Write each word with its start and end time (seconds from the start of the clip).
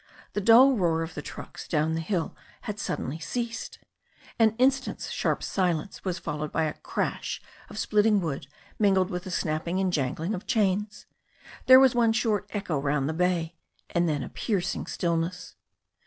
The 0.33 0.41
dull 0.41 0.77
roar 0.77 1.03
of 1.03 1.13
the 1.13 1.21
trucks 1.21 1.67
down 1.67 1.93
the 1.93 1.99
hill 2.01 2.35
had 2.61 2.79
suddenly 2.79 3.19
ceased. 3.19 3.77
An 4.39 4.55
instant's 4.57 5.11
sharp 5.11 5.43
silence 5.43 6.03
was 6.03 6.17
followed 6.17 6.51
by 6.51 6.63
a 6.63 6.73
crash 6.73 7.39
of 7.69 7.77
splitting 7.77 8.19
wood, 8.19 8.47
mingled 8.79 9.11
with 9.11 9.25
the 9.25 9.29
snapping 9.29 9.79
and 9.79 9.93
jangling 9.93 10.33
of 10.33 10.47
chains. 10.47 11.05
There 11.67 11.79
was 11.79 11.93
one 11.93 12.13
short 12.13 12.47
echo 12.49 12.79
round 12.79 13.07
the 13.07 13.13
bay 13.13 13.59
and 13.91 14.09
then 14.09 14.23
a 14.23 14.29
piercing 14.29 14.87
stillness. 14.87 15.55